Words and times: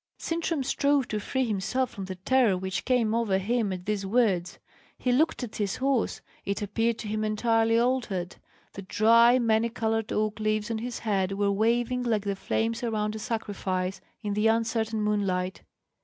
Sintram 0.17 0.63
strove 0.63 1.07
to 1.09 1.19
free 1.19 1.45
himself 1.45 1.91
from 1.91 2.05
the 2.05 2.15
terror 2.15 2.57
which 2.57 2.85
came 2.85 3.13
over 3.13 3.37
him 3.37 3.71
at 3.71 3.85
these 3.85 4.03
words. 4.03 4.57
He 4.97 5.11
looked 5.11 5.43
at 5.43 5.57
his 5.57 5.75
horse; 5.75 6.21
it 6.43 6.59
appeared 6.63 6.97
to 6.97 7.07
him 7.07 7.23
entirely 7.23 7.77
altered. 7.77 8.37
The 8.73 8.81
dry, 8.81 9.37
many 9.37 9.69
coloured 9.69 10.11
oak 10.11 10.39
leaves 10.39 10.71
on 10.71 10.79
its 10.79 10.97
head 10.97 11.33
were 11.33 11.51
waving 11.51 12.01
like 12.01 12.23
the 12.23 12.35
flames 12.35 12.81
around 12.81 13.15
a 13.15 13.19
sacrifice, 13.19 14.01
in 14.23 14.33
the 14.33 14.47
uncertain 14.47 15.03
moonlight. 15.03 15.61